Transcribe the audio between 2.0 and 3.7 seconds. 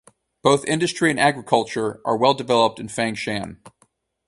are well developed in Fangshan.